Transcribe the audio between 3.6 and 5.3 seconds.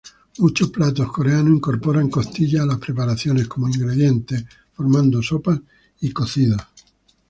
ingrediente, formando